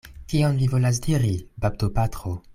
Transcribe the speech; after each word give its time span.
Kion 0.31 0.57
vi 0.61 0.69
volas 0.71 1.01
diri, 1.05 1.31
baptopatro? 1.67 2.37